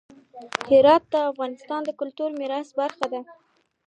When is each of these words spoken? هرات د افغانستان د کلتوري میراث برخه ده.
هرات 0.69 1.03
د 1.13 1.15
افغانستان 1.31 1.81
د 1.85 1.89
کلتوري 1.99 2.33
میراث 2.41 2.69
برخه 2.79 3.05
ده. 3.13 3.21